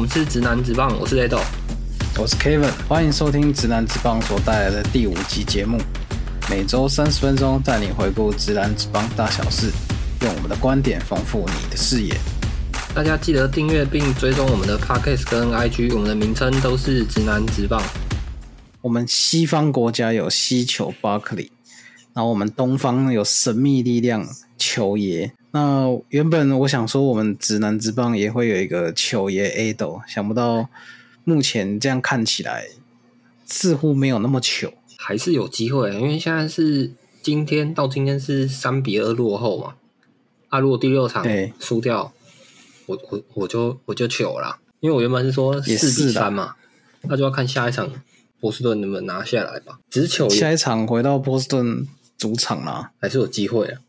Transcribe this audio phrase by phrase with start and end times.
[0.00, 1.38] 们是直男直棒，我是雷豆。
[2.18, 5.78] 我是 Kevin，欢迎收听直男直棒所带来的第五集节目，
[6.48, 9.70] 每周三十分钟带你回顾直男直棒大小事，
[10.22, 12.16] 用我们的观点丰富你的视野。
[12.94, 17.82] 大家记得订阅并追踪我们的 Podcast 跟 IG，我们的名称都是直男直棒。
[18.80, 21.52] 我们西方国家有西球巴克利，
[22.14, 25.30] 然后我们东方有神秘力量球爷。
[25.52, 30.68] 那原本我想说，我们直男之棒也会有一个球爷 A 斗，想不到
[31.24, 32.68] 目前这样看起来
[33.44, 34.74] 似乎没有那么糗。
[34.96, 36.92] 还是有机会，因为现在是
[37.22, 39.74] 今天到今天是三比二落后嘛。
[40.50, 42.12] 啊，如果第六场对输掉，
[42.86, 46.54] 我我我就我就糗了，因为我原本是说也四比三嘛，
[47.02, 47.90] 那就要看下一场
[48.38, 49.80] 波士顿能不能拿下来吧。
[49.88, 53.80] 只是糗下一场回到波士顿主场啦，还是有机会啊。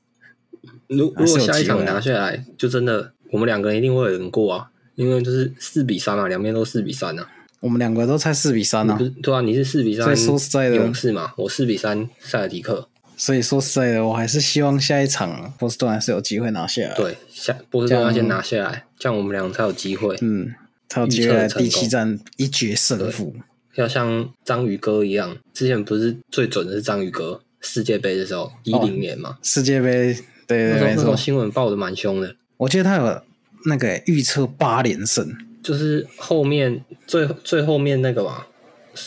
[0.92, 7.28] 如如果下一场拿下来，就真的我们两个人一定会有人过啊，因为就是四比三嘛，两边都四比三啊。
[7.62, 12.90] 我们两个都猜四比三啊不，是对啊，你是四比三，所以说实在的勇士嘛，我四比三塞尔迪克。
[13.16, 20.18] 所以说实在的，我还是希望下一场波士顿还是有机会拿下来。，对，下波士顿要先拿下来，这样我们两个才有机会。
[20.22, 20.54] 嗯，
[20.90, 23.36] 才有机会第七战一决胜负。
[23.76, 30.18] 要像章鱼哥一样，之前不是最准的是章鱼哥世界杯的时候，一零年嘛，世界杯，
[30.58, 32.36] 对对，那时候没错，那时候新闻报的蛮凶的。
[32.58, 33.22] 我记得他有
[33.66, 38.46] 那个预测八连胜，就是后面最最后面那个嘛，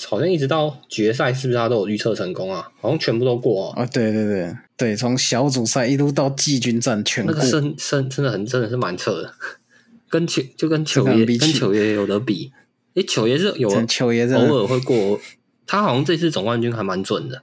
[0.08, 2.70] 好像一直到决赛，是不是他都有预测成功啊？
[2.80, 3.72] 好像全部都过哦。
[3.76, 9.34] 啊，对对对对，从小组赛一路到季军战全过那个，胜胜真的很真的是蛮扯的，
[10.10, 12.52] 跟球就跟球爷比跟球爷有的比。
[12.94, 15.20] 诶，球爷是有球爷偶尔会过，
[15.66, 17.42] 他好像这次总冠军还蛮准的，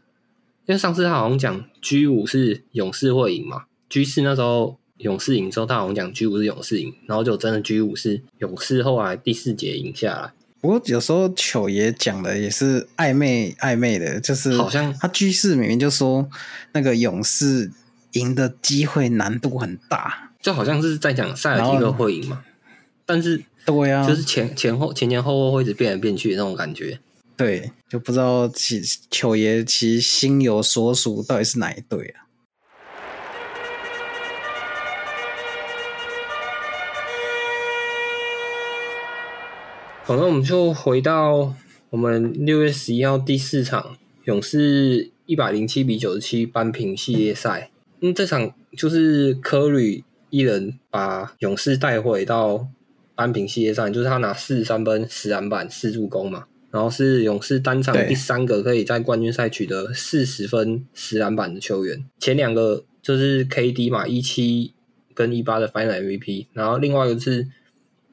[0.65, 10.31] 因为上次他好像讲 G 五是勇士会赢嘛，G 四那时候勇士赢之后，他好像讲 G 五是勇士赢，然后就真的 G 五是勇士后来第四节赢下来。
[10.61, 16.29] 不过有时候球爷讲的也是暧昧暧昧的，就是好像他居士明明就说
[16.73, 17.71] 那个勇士
[18.13, 22.43] 赢的机会难度很大，就好像是在讲塞尔提克会赢嘛，
[23.05, 26.99] 但是对啊，就是前前后前前后后会一直变来变去的那种感觉。
[27.35, 28.79] 对，就不知道其
[29.09, 32.29] 球爷其实心有所属，到底是哪一队啊？
[40.03, 41.53] 好，那我们就回到
[41.91, 47.69] 我们六月十一号第四场勇士一百零七比九十七扳平系列赛。
[48.01, 52.67] 嗯，这场就是科里一人把勇士带回到
[53.13, 56.45] 扳平系列赛，就是他拿四十三分、十篮板、四助攻嘛。
[56.71, 62.03] 然后是勇士单场第三个可以在冠军赛取得四十分、十篮板的球员。
[62.17, 64.73] 前两个就是 KD 嘛，一七
[65.13, 67.47] 跟一八的 Final MVP，然后另外一个是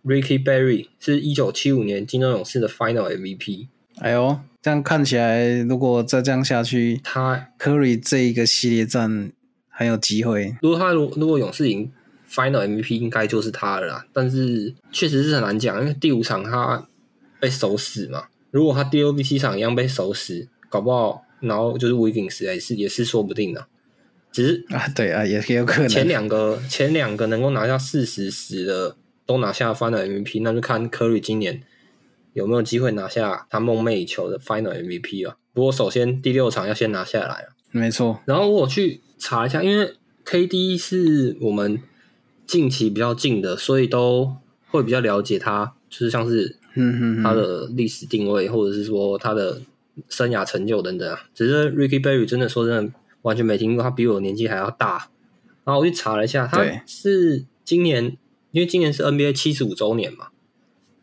[0.04, 9.32] Ricky Berry 是一九七五年金州勇士的 Final MVP，哎呦，这样看起来，如果再这样下去，他 Curry 这一个系列战
[9.69, 10.56] 很有机会。
[10.62, 11.91] 如果他如如果勇士赢
[12.31, 16.86] Final MVP 应该就是他了啦，但是确实是很难讲，因为第五场他
[17.41, 23.66] 被守死嘛，如果他第六、第七场一样被守死，搞不好然后就是 Wiggins 也是也是说不定的，
[24.30, 25.88] 只是啊，对啊，也也有可能。
[25.88, 28.97] 前两个前两个能够拿下四十十的
[29.28, 31.62] 都拿下 Final MVP，那就看 Curry 今年
[32.33, 35.37] 有没有机会拿下他梦寐以求的 Final MVP 了。
[35.53, 37.49] 不过首先第六场要先拿下来啊。
[37.71, 39.93] 没错，然后我去查一下，因为
[40.25, 41.78] KD 是我们
[42.47, 44.37] 近期比较近的，所以都
[44.69, 49.60] 会比较了解他，就是像是嗯哼他，的历史定位，或者是说他的
[50.09, 51.21] 生涯成就等等啊。
[51.34, 55.10] 只是 Ricky Berry 真的说真的完全没听过，他比我年纪还要大。
[55.65, 58.16] 然后我去查了一下，他是今年，
[58.53, 60.28] 因为今年是 NBA 七十五周年嘛，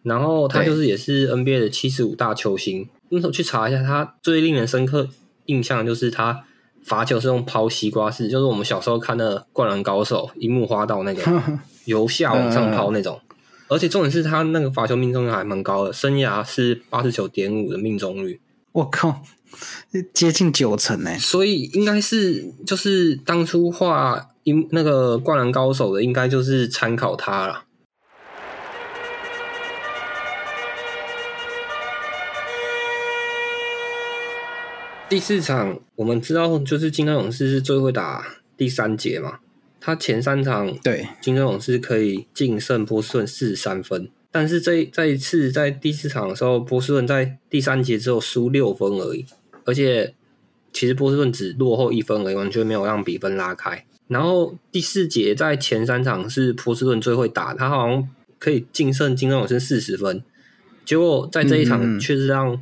[0.03, 2.88] 然后他就是也是 NBA 的七十五大球星。
[3.09, 5.07] 那时候去查一下，他最令人深刻
[5.45, 6.44] 印象就是他
[6.83, 11.21] 罚球是用抛西瓜式，就是我们小时候看的《灌篮高手》樱木花道那个
[11.86, 13.19] 由下往上抛那种。
[13.68, 18.39] 而且重点是他那个罚球命中率还蛮高的，生涯是八十九点五的命中率，
[18.71, 19.24] 我靠，
[20.13, 21.18] 接近九成呢。
[21.18, 27.63] 所以应该是就是当初画樱那个灌篮高手的，应该就是参考他了。
[35.09, 39.39] 第四场我们知道，就是金州勇士是最会打第三节嘛，
[39.80, 49.25] 他前三场对，金州勇士可以净胜波士顿四十三分，但是这这一次在第四场的时候，波士顿在第三节只有输六分而已，
[49.63, 50.13] 而且
[50.71, 53.85] 其实波士顿只落后一分而已，完全没有让比分拉开。
[54.07, 58.07] 然后第四节在前三场是波士顿最会打，他好像
[58.38, 60.24] 可以净胜金州勇士四十分，
[60.86, 62.62] 结果在这一场嗯却是让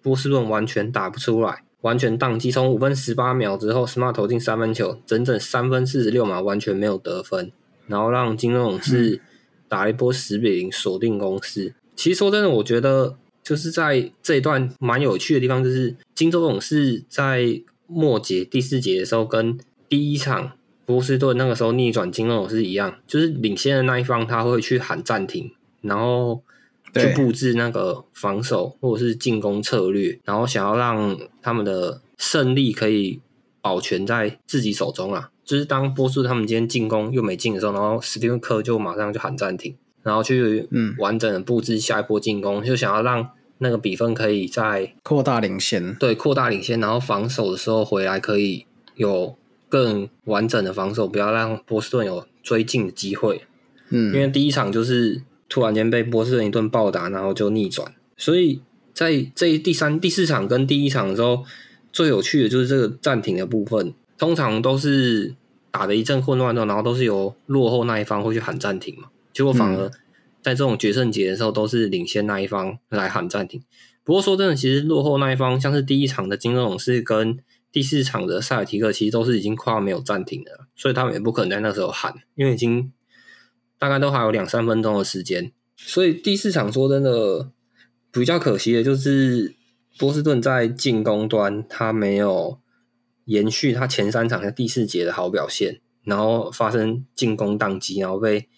[0.00, 2.50] 波士顿完全打不出来，完全宕机。
[2.50, 7.52] 从五分十八秒之后，Smart 投进三分球，整整三分四十六秒完全没有得分，
[7.86, 9.20] 然后让金州勇士
[9.68, 11.74] 打了一波十比零锁定攻势。
[11.94, 19.58] 其实说真的，我觉得就是在这一段蛮有趣的地方，就是金州勇士在末节第四节的时候，跟
[19.88, 20.52] 第一场
[20.88, 25.52] 波士顿那个时候逆转金州勇士一样，就是领先的那一方他会去喊暂停，
[25.82, 26.42] 然后
[26.94, 33.20] 去布置那个防守或者是进攻策略，然后想要让他们的胜利可以
[33.60, 35.30] 保全在自己手中啊。
[35.44, 45.94] 就是当波士顿他们今天进攻又没进的时候，然后史蒂芬科就马上就喊暂停，然后去嗯完整的布置下一波进攻，就想要让那个比分可以在扩大领先。
[45.96, 48.64] 对扩大领先，然后防守的时候回来可以
[48.96, 49.36] 有
[49.68, 53.42] 更完整的防守，不要让波士顿有追进的机会。
[53.90, 58.60] 嗯，因为第一场就是突然间被波士顿一顿暴打，然后就逆转，所以
[58.92, 61.44] 在这第三、第四场跟第一场的时候，
[61.92, 65.34] 最有趣的就是这个暂停的部分，通常都是
[65.70, 69.90] 打的一阵混乱之后，然后都是由落后那一方会去喊暂停嘛，结果反而
[70.42, 73.62] 在这种决胜节的时候，都是领先那一方来喊暂停。
[74.04, 77.38] 不过说真的，其实落后那一方，像是第一场的金州勇士跟
[77.70, 82.92] 第四场的塞尔提克，其实都是已经快要没有暂停的了，所以他们也不可能在那时候喊，因为已经
[83.78, 85.52] 大概都还有两三分钟的时间。
[85.76, 87.52] 所以第四场说真的
[88.10, 89.54] 比较可惜的就是
[89.96, 92.58] 波士顿在进攻端他没有
[93.26, 98.48] 延续他前三场在第四节的好表现，然后发生进攻宕机，然后被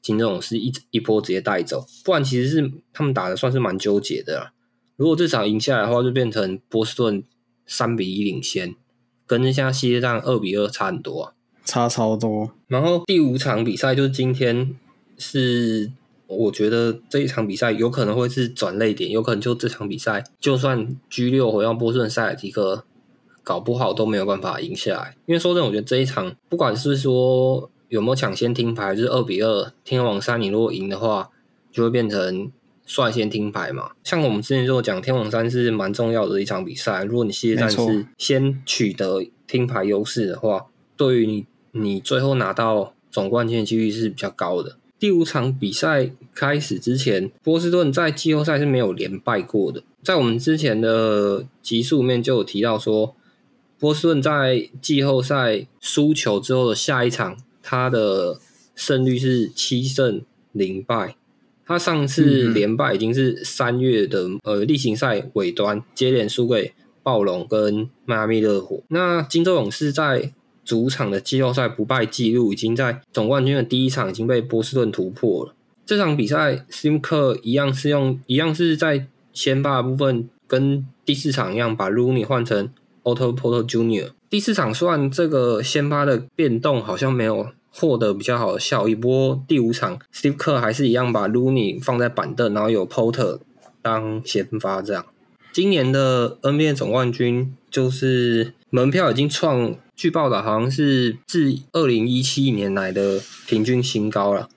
[0.00, 1.84] 金正勇是一一波直接带走。
[2.04, 4.52] 不然其实是他们打的算是蛮纠结的啦。
[4.96, 7.24] 如果这场赢下来的话，就变成波士顿
[7.70, 8.74] 三比一领先，
[9.28, 11.32] 跟现在系列战二比二差很多啊。
[11.64, 12.50] 差超多。
[12.66, 14.74] 然后第五场比赛就是今天，
[15.16, 15.92] 是
[16.26, 22.84] 我觉得这一场比赛有可能会是转泪点，有可能就这场比赛，就算 G 六回到波士顿塞尔提克，
[23.44, 25.16] 搞不好都没有办法赢下来。
[25.26, 31.30] 因为说真的，我觉得这一场不管是说有没有抢先听牌，就是二比二，天王山你如果赢的话，
[31.70, 32.50] 就会变成
[32.90, 33.92] 率先听牌嘛。
[34.02, 40.66] 像我们之前就有讲，天王山是蛮重要的一场比赛，如果你系列战是先取得听牌优势的话，
[40.96, 44.76] 对于你你最后拿到总冠军的几率是比较高的。
[44.98, 49.82] 第五场比赛开始之前，波士顿在季后赛是没有连败过的。
[50.02, 53.14] 在我们之前的集数里面就有提到说，
[53.78, 58.38] 波士顿在季后赛输球之后的下一场，他的
[58.74, 60.20] 胜率是七胜
[60.52, 61.16] 零败。
[61.70, 66.72] 他上次连败已经是三月的呃例行赛尾端，接连输给
[67.04, 68.82] 暴龙跟迈阿密热火。
[68.88, 70.32] 那金州勇士在
[70.64, 75.54] 主场的季后赛不败记录已经在总冠军的第一场已经被波士顿突破了。
[75.86, 82.68] 这场比赛 s i m 克一样是用一样是在先发的部分跟第四场一样，把 Rooney 换成
[83.04, 84.10] Otto Porter Jr.
[84.28, 93.38] 第四场虽然这个先发的变动好像没有获得比较好的效益，不过第五场 Steve Kerr 还是一样把 Loney 放在板凳，然后有 Porter
[93.80, 95.06] 当先发这样。
[95.52, 104.48] 今年的 NBA 总冠军就是门票已经创，据报道好像是自二零一七年来的平均新高了。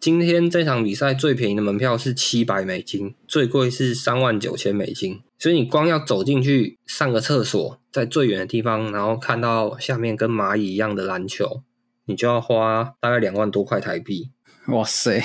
[0.00, 5.20] 今天这场比赛最便宜的门票是七百美金，最贵是三万九千美金。
[5.38, 11.62] 所以你光要走进去上个厕所，在最远的地方，然后看到下面跟蚂蚁一样的篮球，
[12.08, 14.30] 你就要花大概两万多块台币。
[14.68, 15.22] 哇塞，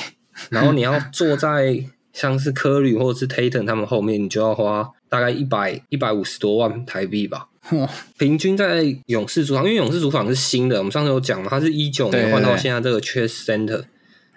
[0.49, 7.47] 然后你要坐在像是科吕或者是 Tatum 他们后面，你就要花大概一百一百五十多万台币吧。
[8.17, 13.85] 平均在勇士主场，因为勇士主场是新的，我们上次有讲嘛，它是一九年换到现在这个 Chase Center，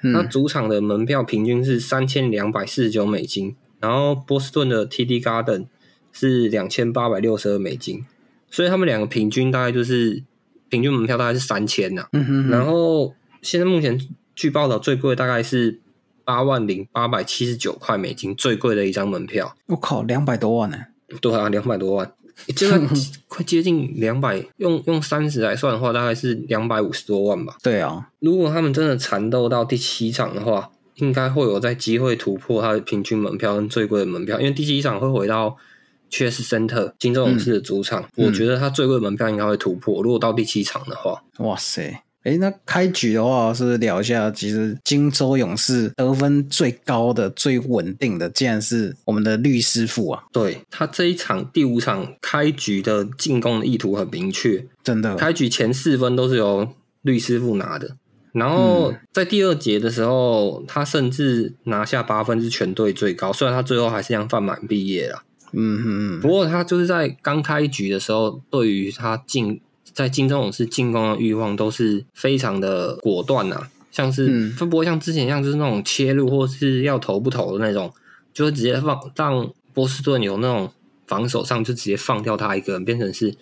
[0.03, 5.67] 那嗯，主场的门票平均是三千两百四十九美金，然后波士顿的 TD Garden
[6.12, 8.07] 是两千八百六十二美金，
[8.49, 10.23] 所以他们两个平均大概就是
[10.69, 12.07] 平均门票大概是三千呐。
[12.13, 14.01] 嗯哼哼，然后现在目前
[14.35, 15.81] 据报道最贵大概是
[16.25, 19.57] 八万零八百七十九块美金，最贵的一张门票。
[19.67, 20.79] 我靠，两百多万呢，
[21.21, 22.13] 对啊，两百多万，
[22.55, 22.87] 这个
[23.29, 27.57] 快接近两百，用用三十来算的话，大概是两百五十多万吧。
[27.63, 35.57] 对啊，如果他们真的缠斗到第七场的话，应该会有在机会突破它的平均门票跟最贵的门票，因为第七场会回到
[36.11, 40.03] Chase Center 金州勇士的主场，嗯我觉得他最贵的门票应该会突破。
[40.03, 42.03] 如果到第七场的话，哇塞。
[42.25, 44.29] 诶，那开局的话，是聊一下？
[44.33, 50.25] 其实金州勇士得分最高的、最稳定的，竟然是我们的律师傅啊！
[50.33, 56.69] 对他这一场第五场开局的进攻的意图很明确，真的，开局前四分都是由
[57.03, 57.95] 律师傅拿的，
[58.33, 65.23] 然后在第二节的时候，他甚至拿下八分是全队最高，虽然他最后还是让范满毕业了。
[65.53, 69.61] 嗯嗯不过他就是在刚开局的时候，对于他进
[69.93, 77.91] 在金钟勇士进攻的欲望都是非常的果断呐、像是不会像之前一样，就是那种切入或是要投不投的那种，
[78.35, 80.71] 就会直接放让波士顿有那种
[81.07, 83.35] 防守上就直接放掉他一个人，变成是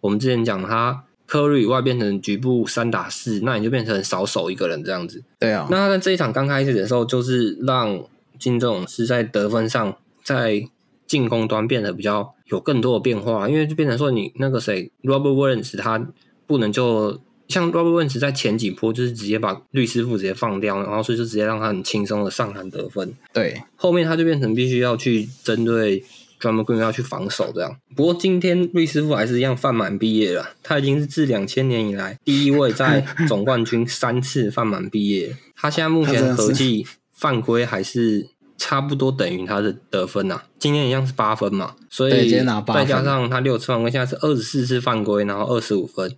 [0.00, 5.24] 我们之前讲他科瑞以外变成局部三打四，那你就变成少守一个人这样子。
[5.40, 8.00] 对啊，那他在这一场刚开始的时候，就是让
[8.38, 10.68] 金正勇是在得分上，在
[11.06, 16.06] 进攻端变得比较有更多的变化，因为就变成说你那个谁 Robert Williams 他
[16.46, 23.14] 不能就像 Robert Williams 在前几波就是直接把律师傅直接放掉，然后所以就直接让他很轻松的上篮得分。
[23.32, 26.00] 对，后面他就变成必须要去针对
[26.40, 27.76] Drum Green 要去防守这样。
[27.94, 35.36] 不过今天律师傅还是一样犯满毕业了，他已经是自两千年以来第一位在总冠军三次犯满毕业。
[35.54, 46.16] 他现在目前合计犯规还是差不多等于他的得分呐、今天一样是八分嘛，所以再加上他六次犯规，现在是二十四次犯规，然后二十五分，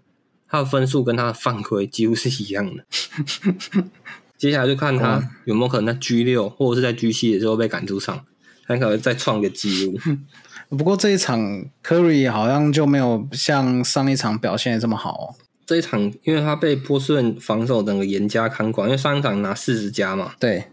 [0.48, 2.84] 他的分数跟他的犯规几乎是一样的。
[4.38, 8.24] 接下来就看他有没有可能在 G 六或者是在 G 七的时候被赶出场，
[8.66, 9.98] 他可能再创个纪录。
[10.70, 15.34] 不过这一场 Curry 好像就没有像上一场表现的这么好、哦。
[15.66, 20.64] 这一场，因为他被波士顿防守整个严加看管，因为上一场拿四十加嘛，对，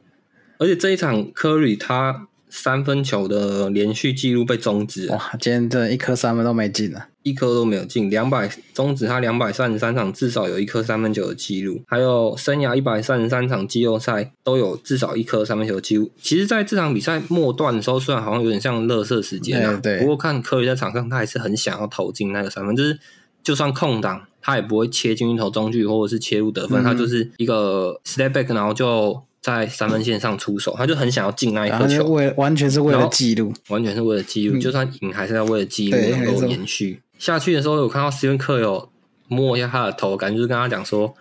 [0.58, 7.10] 而且这一场科里他三分球的连续记录被终止了，哇，今天这一颗三分都没进啊。
[7.24, 16.12] 一颗都没有进，两百终止他两百三十三场至少有一颗三分球的记录，还有生涯一百三十三场季后赛都有至少一颗三分球的记录。
[16.22, 23.00] 其实，在这场比赛末段的时候，虽然好像有点像热射时间啊，对对不过看科里在场上，他还是很想要投进那个三分，就是
[23.44, 32.04] 就算空档，他也不会切进去投中距或者是切入得分，嗯他就是一个 step back，然后就在三分线上出手，他就很想要进那一颗球。
[32.06, 38.90] 为完全是为了记录，完全是为了记录，嗯就算赢还是要为了记录能够延续下去的时候，有看到斯文克有
[39.28, 41.14] 摸一下他的头，感觉就是跟他讲说，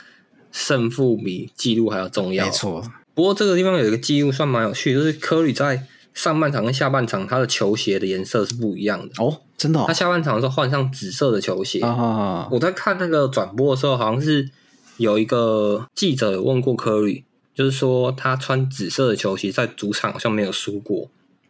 [0.51, 2.47] 胜负比记录还要重要。
[2.47, 2.51] 没。
[2.51, 9.23] 错，不过这个地方有一个记录算蛮有趣，就是科里在上半场跟下半场他的球鞋的颜色是不一样的。
[9.23, 14.49] 哦，真的哦他，下半场的时候换上紫色的球鞋，啊，我在看那个转播的时候，好像是
[14.97, 17.25] 有一个记者有问过科里，
[17.55, 21.09] 就是说他穿紫色的球鞋在主场好像没有输过。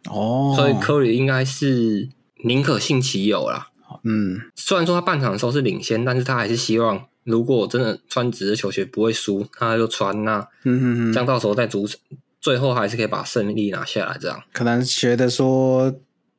[0.09, 2.07] 哦，所以科里应该是
[2.43, 3.69] 宁可信其有啦。
[4.03, 11.99] 嗯，虽然说他半场的时候是领先，但是他还是希望，如果真的穿紫色球鞋不会输，他就穿那，嗯嗯嗯，这样到时候在主场
[12.39, 14.17] 最后还是可以把胜利拿下来。
[14.19, 15.91] 这样可能觉得说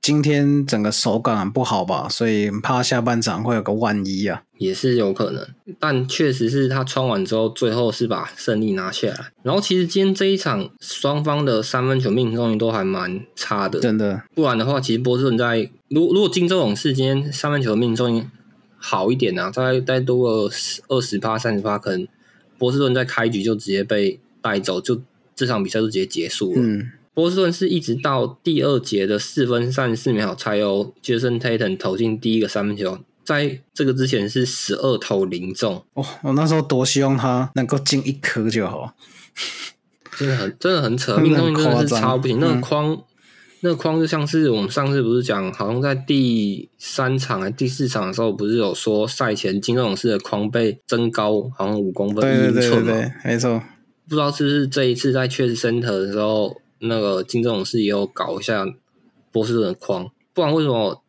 [0.06, 4.44] 今天整个手感很不好吧，所以怕下半场会有个万一啊。
[4.56, 5.44] 也是有可能，
[5.80, 9.32] 但确实是他穿完之后，最后是把胜利拿下来。
[9.42, 18.24] 然后其实今天这一场双方的三分球命中率都还蛮差的，真的，不然的话，其实波士顿在如如果金州勇士今天三分球命中率
[18.76, 20.54] 好一点啊，大概再多个
[20.86, 22.06] 二十趴、三十趴，可能
[22.56, 25.02] 波士顿在开局就直接被带走，就
[25.34, 26.62] 这场比赛就直接结束了。
[26.62, 38.94] 嗯，波士顿是一直到第二节的四分三十四秒才由杰森 Tatum 投进第一个三分球，在这个之前是十二投零中，哦，我那时候多希望他能够进一颗就好。
[40.18, 42.36] 真的很真的很扯，命中率真的超不行。
[42.40, 43.02] 那个嗯框，
[43.60, 52.92] 那个框就像是我们上次不是讲，好像在第三场还第四场的时候，不是有说赛前金州勇士的框被增高好像五公分一英寸嘛？
[52.92, 53.62] 对对对，没错。
[54.06, 58.66] 不知道是不是这一次在确实 center 的时候，那个金正勇是也有搞一下
[59.32, 61.02] 波士顿的框，不然为什么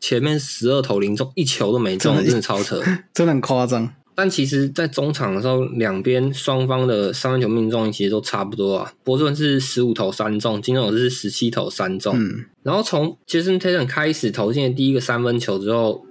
[0.00, 2.82] 前面十二投零中一球都没中，真的超扯。
[3.12, 3.94] 真的很夸张。
[4.12, 8.92] 但其实，在中场的时候，两边双方的三分球命中率其实都差不多啊。
[9.02, 12.14] 波士顿是十五投三中，金正勇士是十七投三中。
[12.14, 16.04] 嗯，然后从杰森 Tatum 开始投进的第一个三分球之后，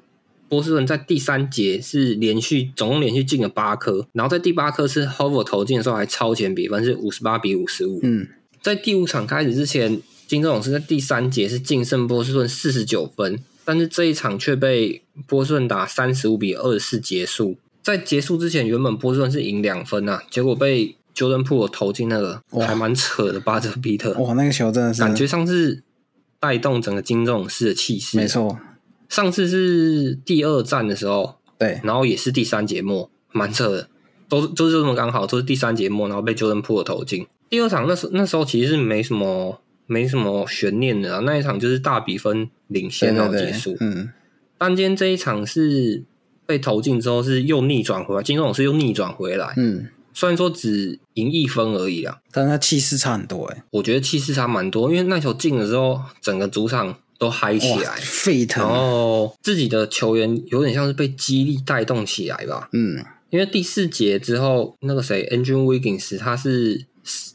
[0.47, 7.99] 波士顿在第三节是连续总共连续进了八颗，然后在第八颗是 Hover 投进的时候还超前比分是五十八比五十五。
[8.01, 8.27] 嗯，
[8.61, 17.57] 在第五场开始之前，金州勇士在第三节是净胜波士顿四十九分，但是这一场却被波士顿打三十五比二十四结束。
[17.81, 25.81] 在结束之前，原本波士顿是赢两分啊，结果被 Jordan p o o 投进那个哇还蛮扯的巴特比特， 哇，那个球真的是感觉上次
[26.39, 28.17] 带动整个金州勇士的气势。
[28.17, 28.59] 没，错。
[29.07, 33.89] 上次是第二战的时候，对，然后也是第三节末，蛮扯的，
[34.27, 37.25] 都都是这么刚好，都是第三节末，然后被 Jordan p o o 投进。
[37.49, 44.09] 第二场那时那时候其实是没什么没什么悬念的啊，那一场就是大比分领先然后结束。，嗯，
[44.57, 46.03] 但今天这一场是
[46.45, 62.69] 被投进之后是又逆转回来，金州勇士又逆转回来，嗯，虽然说只赢一分而已啊，但他气势差很多哎、我觉得气势差蛮多，因为那球进了之后，整个主场都嗨起，来，沸腾然，后自己的球员有点像是被激励带动起来吧。
[62.73, 66.85] 嗯，因为第四节之后，那个谁，Andrew Wiggins 他是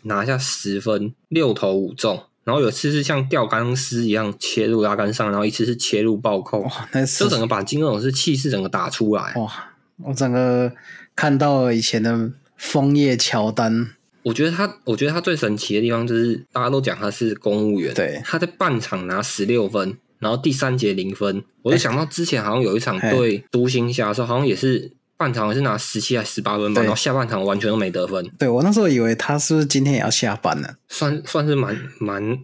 [0.03, 9.33] 拿下十分，六投五中，然后有次是像吊钢丝一样切入拉杆上，然后一次是切入暴扣，哇，那是就整个把金勇士气势整个打出来。
[9.37, 10.73] 哇，我整个
[11.17, 13.91] 看到了以前的枫叶乔丹，
[14.25, 18.21] 我觉得他，我觉得他最神奇的地方就是大家都讲他是公务员，对。
[18.25, 23.11] 他在半场拿十六分，然后第三节零分，我就想到之前好像有一场嘿。
[23.11, 32.39] 对独行侠的时候，好像也是半场也是拿十七还十八分吧，对然后下半场完全都没得分，对我那时候以为他是不是今天也要下班了，算算是蛮蛮，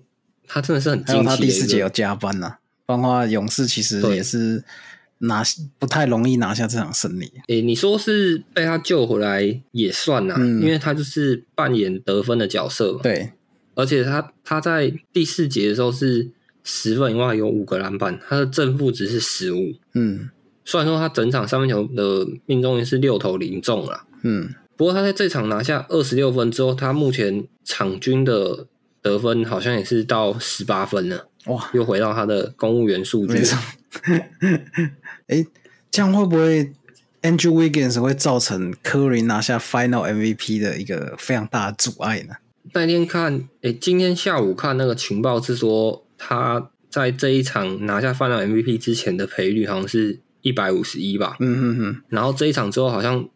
[0.47, 1.43] 他真的是很惊奇的一个。
[1.45, 2.55] 第四节有加班呢、
[2.87, 4.63] 不然的话勇士其实也是
[5.19, 5.43] 拿
[5.79, 7.33] 不太容易拿下这场胜利。
[7.49, 13.01] 诶、你说是被他救回来也算呐、嗯因为他就是扮演得分的角色嘛。
[13.03, 13.33] 对，
[13.75, 16.31] 而且他他在第四节的时候是
[16.63, 19.75] 十分以外有五个篮板，他的正负值是十五。
[19.95, 20.31] 嗯
[20.71, 28.69] 虽然说他整场三分球的命中率是六投零中了，嗯，不过他在这场拿下二十六分之后，他目前场均的
[29.03, 33.43] 得分好像也是到十八分了，哇，又回到他的公务员数据没。
[33.43, 33.59] 错。
[35.27, 35.45] 哎，
[35.91, 36.73] 这样会不会
[37.23, 42.37] Andrew Wiggins 会造成科林拿下 Final MVP 的一个非常大的阻碍呢？
[42.75, 53.29] 那天看，诶、今天下午看那个情报是说，他在这一场拿下 Final MVP 之前的赔率好像是一百五十一吧，嗯嗯嗯，然后这一场之后好像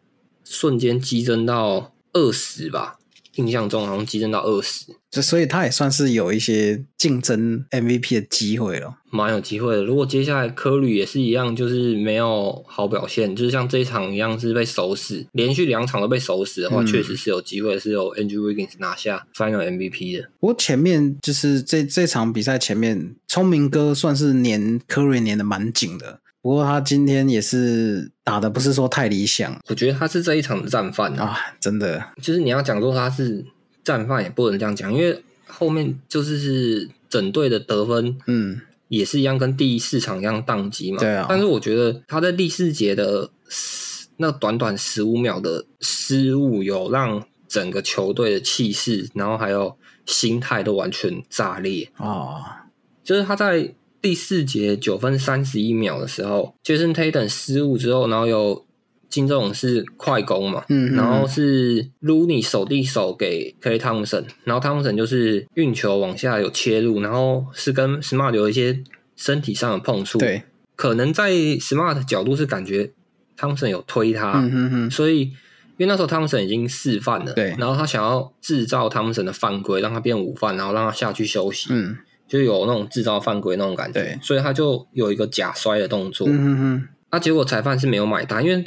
[0.43, 2.97] 瞬间激增到二十吧，
[3.35, 8.97] 印象中好像激增到二十，就所以他也算是有一些竞争 MVP 的机会了。
[9.11, 9.83] 蛮有机会的。
[9.83, 20.29] 如果接下来科吕也是一样，就是没有好表现，就是像这一场一样是被守死，连续两场都被守死的话，嗯确实是有机会是有 Andrew Wiggins 拿下 Final MVP 的。
[20.39, 26.19] 不过前面就是这这场比赛前面，聪明哥算是黏科瑞黏的蛮紧的。
[26.45, 29.59] 不过他今天也是打的不是说太理想。
[29.67, 33.43] 我觉得他是这一场的战犯啊，啊，真的，就是你要讲说他是
[33.83, 40.99] 战犯也不能这样讲，因为后面就是是整队的得分嗯，也是一样，跟第四场一样宕机嘛。
[40.99, 41.25] 对啊。
[41.27, 51.89] 但是我觉得他在第四节的十那短短十五秒的失误，有让整个球队的气势，然后还有心态都完全炸裂。
[51.95, 52.67] 啊，
[53.03, 53.73] 就是他在
[54.05, 58.63] 第四节九分三十一秒的时候，Jason Tatum 失误之后，然后有
[59.09, 68.83] 金这种是快攻嘛，嗯嗯然后是 Looney 手递手给 Clay Thompson，然后 Thompson 就是运球往下有切入，然后是跟 Smart 有一些
[69.15, 70.43] 身体上的碰触，，对，
[70.75, 72.91] 可能在 Smart 的角度是感觉
[73.35, 88.65] Thompson 有推他，嗯哼哼，所以因为那时候汤姆森已经四犯了，对然后他想要制造汤姆森的犯规，让他变五犯，然后让他下去休息，嗯就有那种制造犯规那种感觉，所以他就有一个假摔的动作，嗯嗯嗯，那、结果裁判是没有买单，因为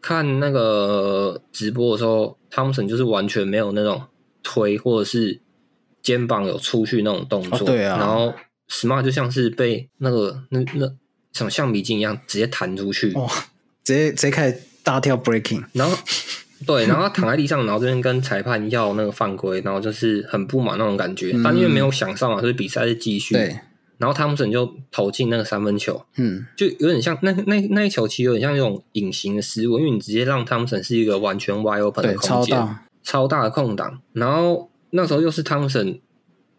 [0.00, 4.02] 看那个直播的时候，汤姆森就是完全没有那种
[4.42, 5.40] 推或者是
[6.02, 8.32] 肩膀有出去那种动作，哦对啊然后
[8.68, 10.90] Smart 就像是被那个那那
[11.32, 13.28] 像橡皮筋一样直接弹出去，哇，
[13.84, 15.96] 直接直接开始大跳 breaking，然后
[16.66, 21.42] 对，然后他躺在地上，然后这边跟裁判要那个犯规，然后就是很不满那种感觉，嗯。
[21.42, 23.34] 但因为没有想上嘛，所以比赛是继续。
[23.34, 23.58] 对，
[23.98, 26.46] 然后汤姆森就投进那个三分球，嗯。
[26.56, 34.00] 就有点像那那那一球，其实有点像那种隐形的失误，因为你直接让汤姆森是一个完全 wide open 的，空间，超大，超大的空档。
[34.12, 35.98] 然后那时候又是汤姆森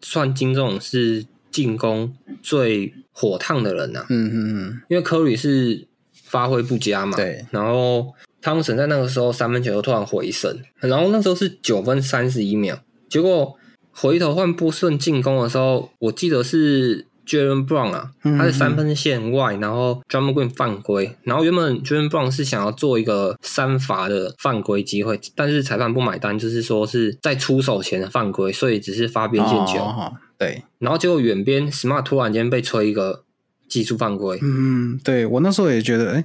[0.00, 2.12] 算金这种是进攻
[2.42, 8.12] 最火烫的人呐、啊，嗯嗯嗯，因为科里是发挥不佳嘛，对，然后
[8.42, 12.78] 汤姆森在那个时候三分球又突然回升，然后那时候是九分三十一秒，
[13.08, 13.56] 结果
[13.92, 33.22] 回头换波士顿进攻的时候，我记得是 Jalen Brown 啊，嗯他是三分线外，然后 d r u m m Green 犯规，然后原本 Jalen Brown 是想要做一个三罚的犯规机会，但是裁判不买单，就是说是在出手前的犯规，所以只是发边线球，哦哦对，然后结果远边 Smart 突然间被吹一个
[33.68, 36.24] 技术犯规，嗯，对我那时候也觉得，哎，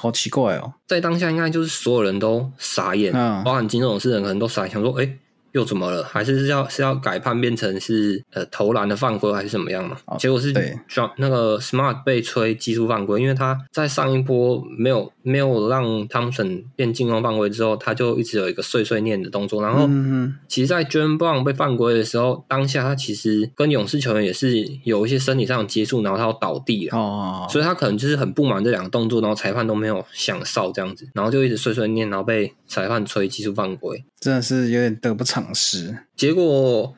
[0.00, 3.44] 好奇怪哦，在当下应该就是所有人都傻眼，嗯。
[3.44, 5.06] 包含金这种人可能都傻眼，想说，哎、
[5.52, 6.02] 又怎么了？
[6.04, 9.96] 还是是要是要改判变成是呃投篮的犯规，还是怎么样嘛？
[10.06, 19.86] 哦结果是对 Drum- 那个 Smart 被吹技术犯规，因为他在上一波没有没有让 Thompson 变进攻犯规之后，他就一直有一个碎碎念的动作，然后。
[19.88, 27.00] 嗯其实，在 j a m Brown 被犯规的时候，当下他其实跟勇士球员也是有一些身体上的接触，然后他要倒地了哼，。
[27.00, 35.98] 哦，所以他可能就是很不满这两个动作，然后裁判都没有想哨这样子，然后就一直碎碎念，然后被裁判吹技术犯规，真的是有点得不偿失。
[36.14, 36.94] 结果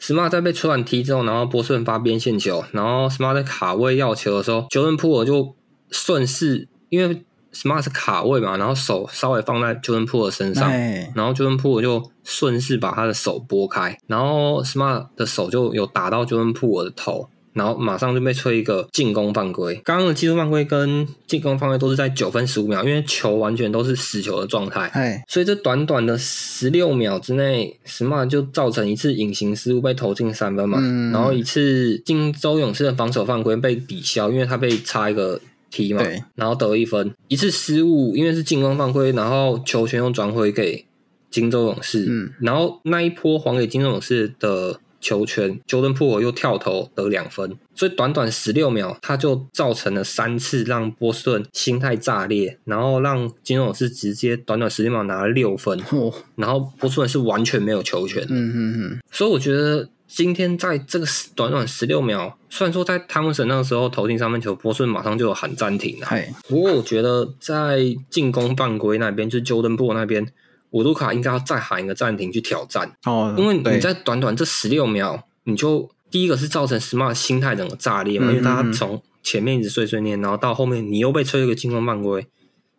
[0.00, 5.54] Smart 在被吹完踢之后，然后波顺发边线球，然后 Smart 在卡位要球的时候，Jordan p o o 就
[5.92, 16.52] 顺势，因为 Smart 是卡位嘛，然后手稍微放在 Jordan p o o 身上，哎，然后 Jordan p o o 就顺势把他的手拨开，然后 Smart 的手就有打到 Jordan
[16.52, 17.28] p o o 的头。
[17.52, 19.80] 然后马上就被吹一个进攻犯规。
[19.84, 24.86] 刚刚的技术犯规跟进攻犯规都是在九分十五秒，因为球完全都是死球的状态。
[24.94, 30.78] 哎，所以这短短的十六秒之内，Smart 就造成一次隐形失误被投进三分嘛。
[30.80, 37.12] 嗯然后一次金州勇士的防守犯规被抵消，因为他被插一个踢嘛对，然后得一分。
[37.28, 40.84] 一次失误，因为是进攻犯规，然后球权又转回给
[41.30, 42.06] 金州勇士。
[42.08, 58.24] 嗯，然后那一波还给金州勇士的球权，Jordan p o o 又跳投得两分，所以短短十六秒，他就造成了三次让波士顿心态炸裂，然后让金州勇士直接短短十六秒拿了六分，哦，然后波士顿是完全没有球权。
[58.28, 66.06] 嗯嗯嗯，所以我觉得今天在这个短短十六秒，虽然说在汤姆森那个时候投进三分球，波士顿马上就有喊暂停了。
[66.06, 70.30] 嗨，不过我觉得在进攻犯规那边，就是 Jordan p o o 那边，
[70.72, 72.96] 伍杜卡应该要再喊一个暂停去挑战。
[73.04, 82.26] 哦，因为你在短短这十六秒，你就第一个是造成 Smart 心态整个炸裂嘛，嗯因为他嗯嗯从前面一直碎碎念，然后到后面你又被吹一个进攻犯规，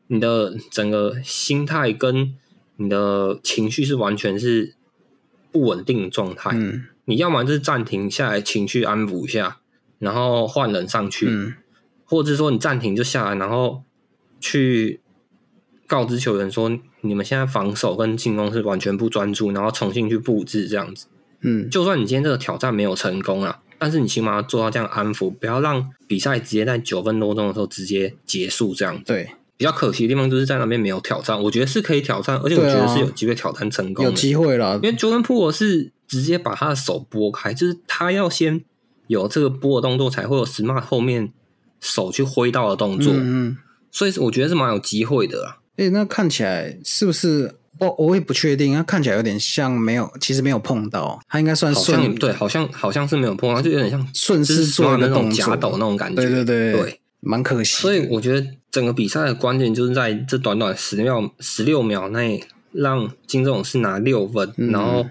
[0.07, 2.35] 你的整个心态跟
[2.75, 4.75] 你的情绪是完全是
[5.51, 6.51] 不稳定的状态。
[6.53, 9.57] 嗯你要么就是暂停下来，情绪安抚一下，
[9.99, 11.53] 然后换人上去，嗯
[12.05, 13.83] 或者是说你暂停就下来，然后
[14.39, 15.01] 去
[15.85, 16.69] 告知球员说
[17.05, 21.07] 你们现在防守跟进攻是完全不专注，然后重新去布置这样子。
[21.41, 29.03] 嗯，就算你今天这个挑战没有成功啊，但是你起码要做到这样安抚，不要让比赛直接在九分多钟的时候直接结束这样子。
[29.05, 34.11] 对，比较可惜的地方就是在那边没有挑战，我觉得是可以挑战，而且我觉得是有机会挑战成功有。
[34.13, 38.63] 机会啦因，为 Jordan p o o 是直接把他的手拨开，就是他要先
[39.07, 41.33] 有这个拨的动作，才会有 Smart 后面
[41.81, 43.57] 手去挥到的动作，嗯嗯，
[43.91, 45.57] 所以我觉得是蛮有机会的啦。
[45.77, 47.55] 诶，那看起来是不是？
[47.79, 56.21] 我我也不确定，它看起来有点像没有，其实没有碰到，它应该算顺对，好像好像是没有碰到，就有点像顺势做 Smart 一个那种假抖那种感觉。
[56.21, 57.81] 对对对对，蛮可惜。
[57.81, 65.07] 所以我觉得整个比赛的关键就是在这短短十秒十六秒内，让金正勇是拿六分，嗯然后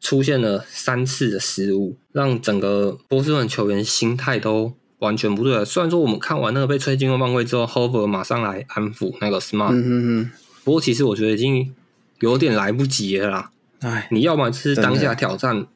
[0.00, 5.64] 出现了三次的失误，让整个波士顿球员心态都完全不对了。
[5.64, 9.90] 虽然说我们看完那个被吹进攻犯规之后 h o v e r 马上来安抚那个 Smart，、嗯嗯
[10.22, 10.30] 嗯，
[10.64, 11.74] 不过其实我觉得已经
[12.20, 13.50] 有点来不及了啦。
[13.80, 15.66] 哎，你要么就是当下挑战，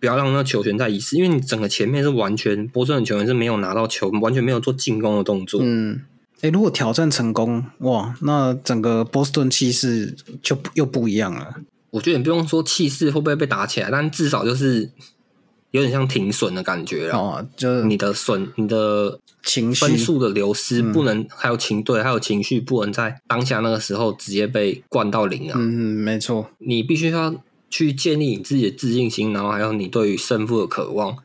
[0.00, 5.60] 不要让那球权再遗失，因为你整个前面是完全波士顿球员是没有拿到球，完全没有做进攻的动作。
[5.62, 6.02] 嗯，
[6.40, 11.54] 哎，如果挑战成功，哇，那整个波士顿气势就又不一样了。
[11.90, 14.90] 我觉得也不用说气势会不会被打起来，但至少就是
[15.72, 17.18] 有点像停损的感觉了。
[17.18, 25.54] 哦，就是你的损，你的情绪分数的流失嗯不能，还有情对，还有情绪不能在当下那个时候直接被灌到零啊！
[25.58, 27.34] 嗯，没错，你必须要
[27.68, 31.16] 去建立你自己的自信心，然后还有你对于胜负的渴望。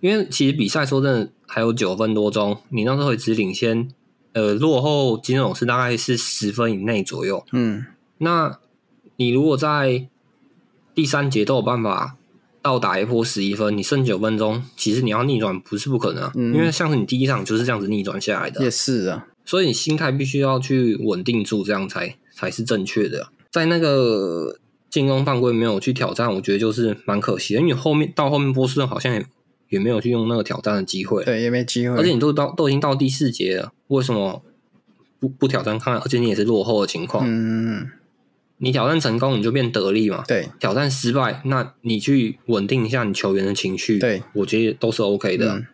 [0.00, 3.88] 因为其实比赛说真的还有九分多钟，你那时候也只领先，
[4.32, 7.44] 呃，落后金勇士大概是十分以内左右。
[7.52, 7.86] 嗯
[8.18, 8.58] 那
[9.16, 10.08] 你如果在
[10.94, 12.16] 第三节都有办法
[12.66, 16.52] 到打一波十一分，你剩九分钟，其实你要逆转不是不可能啊，嗯。
[16.52, 23.30] 因为像是你第一场就是这样子逆转下来的啊、也是啊，所以你心态必须要去稳定住，这样才才是正确的啊。
[23.52, 24.58] 在那个
[24.90, 29.24] 进攻犯规没有去挑战，我觉得就是蛮可惜的，因为你后面到后面波士顿好像也
[29.68, 34.42] 也没有去用那个挑战的机会，对，也没机会，而且你都到都已经到第四节了，为什么
[35.20, 36.02] 不不挑战看看？
[36.02, 37.86] 而且你也是落后的情况，嗯，
[38.58, 45.56] 你挑战成功你就变得力嘛，对，挑战失败，那你去稳定一下你球员的情绪，对，我觉得都是 OK 的啊。
[45.58, 45.66] 嗯。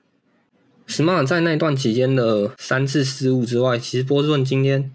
[0.88, 4.90] Smart 在那段期间的三次失误之外，其实波士顿今天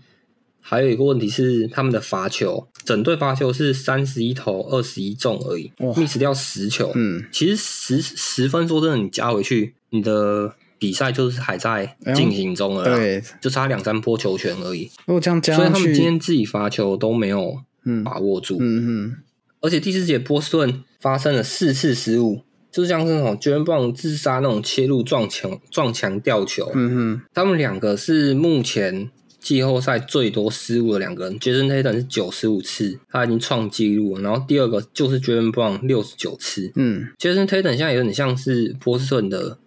[0.60, 6.91] 还有一个问题是他们的罚球，整队罚球是三十一投二十一中而已哇，miss 掉十球。
[6.93, 14.91] 嗯，其实十十分说真的，你加回去，你的比赛就是还在进行中了啦，对，就差两三波球权而已。
[15.06, 18.04] 如果这样加所以，他们今天自己罚球都没有嗯。
[18.04, 18.58] 把握住。
[18.60, 19.15] 嗯嗯，
[19.62, 34.21] 而且第四节波士顿发生了四次失误，就是像是那种 j a r e Brown 自杀那种切入撞墙撞墙吊球，嗯哼，他们两个是目前季后赛最多失误的两个人，Jason Tatum 是九十五次，他已经创纪录了。
[34.21, 39.58] 然后第二个就是 j a r e Brown 六十九次嗯，，Jason Tatum 现在有点像是波士顿的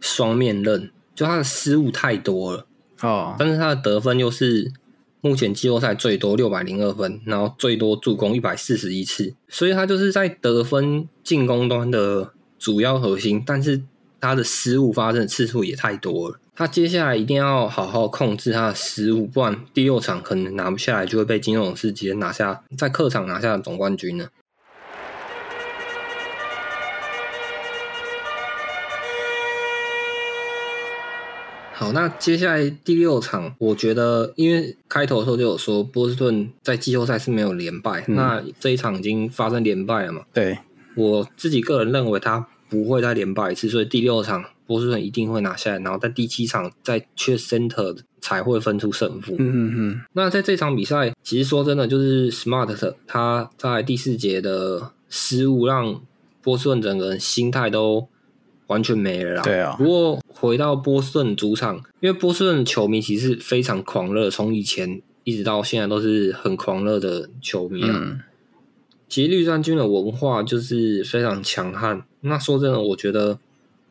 [0.00, 2.66] 双面刃，就他的失误太多了，
[3.00, 4.70] 哦，但是他的得分又是
[5.20, 13.82] 目前季后赛最多六百零二分，然后最多助攻一百四十一次，所以他就是在得分进攻端的主要核心，但是
[14.20, 16.38] 他的失误发生的次数也太多了。
[16.54, 24.28] 他接下来一定要好好控制他的失误，不然第六场可能拿不下来，就会被金融士直接拿下，在客场拿下总冠军了。
[31.80, 40.20] 好，那接下来第六场，我觉得因为开头的时候就有说波士顿在季后赛是没有连败，那这一场已经发生连败了嘛？
[40.34, 40.58] 对，
[40.94, 49.34] 我自己个人认为他不会再连败一次，所以第六场波士顿一定会拿下来，然后在第七场再缺 center 才会分出胜负。
[49.38, 55.98] 嗯嗯嗯，那在这场比赛，其实说真的，就是 Smart 他在第四节的失误，让
[56.42, 58.06] 波士顿整个人心态都
[58.70, 59.42] 完全没了啦。
[59.42, 67.90] 对啊不过回到波士顿主场，因为波士顿球迷其实非常狂热，从以前一直到现在都是很狂热的球迷啊。
[67.92, 68.20] 嗯
[69.10, 72.04] 其实绿衫军的文化就是非常强悍。
[72.20, 73.40] 那说真的，我觉得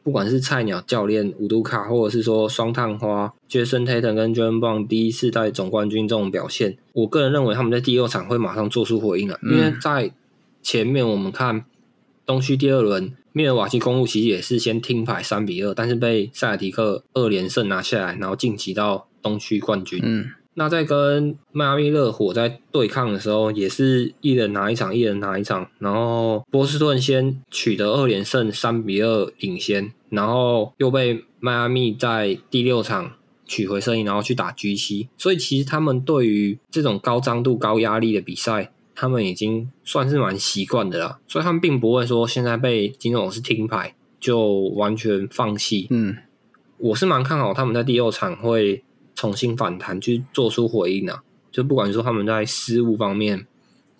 [0.01, 9.37] 不管是菜鸟教练伍杜卡，或者是说双探花 Jason Tatum 跟 j o h n Brown 第一次带总冠军这种表现，我个人认为他们在第六场会马上做出回应了。
[9.43, 10.13] 因为在
[10.63, 11.65] 前面我们看
[12.25, 19.99] 东区第二轮，密尔瓦基公路其实也是先听牌三比二，但是被塞尔提克二连胜拿下来，然后晋级到东区冠军。
[20.03, 25.69] 嗯那在跟迈阿密热火在对抗的时候，也是一人拿一场，一人拿一场。
[25.77, 33.13] 然后波士顿先取得二连胜，三比二领先，然后又被迈阿密在第六场
[33.45, 35.07] 取回胜利，然后去打 G 七。
[35.17, 41.19] 所以其实他们对于这种高张度、高压力的比赛，他们已经算是蛮习惯的啦。
[41.25, 45.87] 所以他们并不会说现在被金总是听牌就完全放弃。
[45.89, 46.17] 嗯
[46.77, 48.83] 我是蛮看好他们在第六场会
[49.15, 51.23] 重新反弹，去做出回应啊。
[51.51, 53.45] 就不管说他们在失误方面，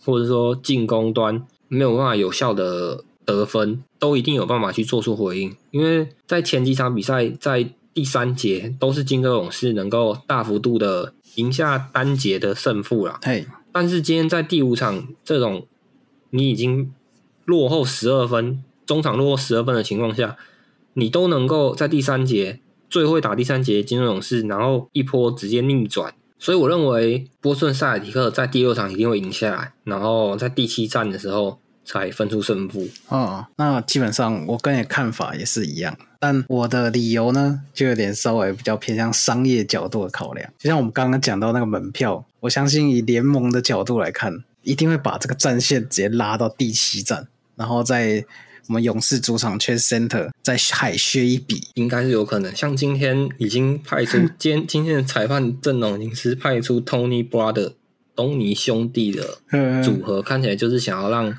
[0.04, 5.56] 或者说进攻端没有办法有效的得分，都一定有办法去做出回应。
[5.72, 13.20] 因为在前几场比赛，在第三节都是金州勇士能够大幅度的赢下单节的胜负啦。
[13.24, 15.66] 嘿，但是今天在第五场这种
[16.32, 16.92] 你已经
[17.46, 20.38] 落后十二分，中场落后十二分的情况下，
[20.94, 26.14] 你都能够在第三节最会打第三节金州勇士，然后一波直接逆转。
[26.38, 32.88] 所以我认为波顺塞尔提克在第六场一定会赢下来，然后在第七战的时候才分出胜负。
[33.08, 40.48] 哦，那基本上我跟你的看法也是一样，但我的理由呢，就有点稍微比较偏向商业角度的考量。
[40.60, 48.24] 就像我们刚刚讲到那个门票，我相信以联盟的角度来看，一定会把这个战线直接拉到第七站，然后在
[48.68, 51.70] 我们勇士主场缺 center 再海削一笔。
[51.74, 52.56] 应该是有可能。
[52.56, 57.74] 像今天已经派出，今天今天的裁判阵容已经是派出 Tony Brother
[58.16, 61.36] 东尼兄弟的嗯组合，看起来就是想要让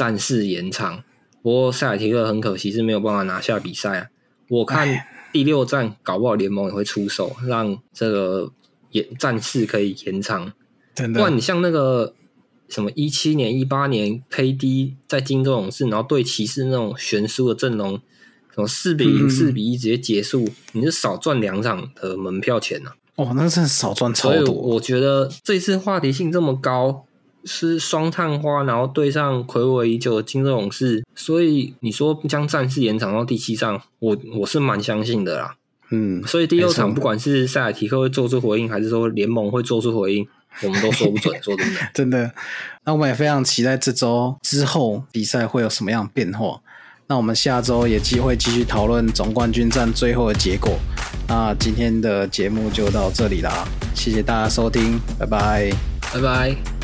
[0.00, 1.04] 战事延长。
[1.42, 4.06] 不过塞尔提克很可惜是没有办法拿下比赛啊。
[4.48, 4.88] 我看
[5.30, 8.50] 第六战搞不好联盟也会出手，让这个
[8.92, 10.54] 延战事可以延长。
[10.94, 12.14] 真不然你，像那个
[12.70, 18.00] 什么一七年、一八年 KD 在金州勇士，然后对骑士那种悬殊的阵容，
[18.54, 22.96] 什么四比零、嗯四比一直接结束，你就少赚两场的门票钱啊。
[23.16, 24.54] 哦，那真的少赚超所以多。
[24.54, 27.04] 我觉得这次话题性这么高，
[27.44, 35.56] 是双探花，然后对上魁违已久的金州勇士，所以你说将战事延长到第七仗，我我是蛮相信的啦。
[35.90, 40.26] 嗯，所以第六场不管是塞尔提克会做出回应，还是说联盟会做出回应，
[40.62, 41.42] 我们都说不准。
[41.42, 41.80] 说真的。
[41.92, 42.32] 真的。
[42.84, 46.60] 那我们也非常期待这周之后比赛会有什么样的变化。
[47.08, 50.78] 那我们下周也机会继续讨论总冠军战最后的结果。
[51.26, 55.72] 那今天的节目就到这里啦，谢谢大家收听，拜拜。
[56.14, 56.79] 拜拜。